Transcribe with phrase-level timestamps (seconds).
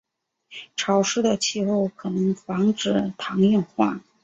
[0.75, 4.01] 潮湿的气候可能防止糖硬化。